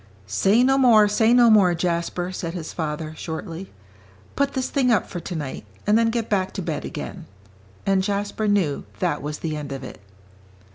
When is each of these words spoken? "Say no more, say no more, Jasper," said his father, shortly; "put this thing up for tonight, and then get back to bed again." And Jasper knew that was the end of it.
"Say 0.25 0.63
no 0.63 0.79
more, 0.79 1.07
say 1.07 1.31
no 1.31 1.51
more, 1.51 1.75
Jasper," 1.75 2.31
said 2.31 2.55
his 2.55 2.73
father, 2.73 3.13
shortly; 3.15 3.71
"put 4.35 4.53
this 4.53 4.67
thing 4.67 4.89
up 4.91 5.05
for 5.05 5.19
tonight, 5.19 5.63
and 5.85 5.95
then 5.95 6.09
get 6.09 6.27
back 6.27 6.53
to 6.53 6.61
bed 6.63 6.83
again." 6.85 7.27
And 7.85 8.01
Jasper 8.01 8.47
knew 8.47 8.83
that 8.97 9.21
was 9.21 9.37
the 9.37 9.55
end 9.55 9.71
of 9.71 9.83
it. 9.83 9.99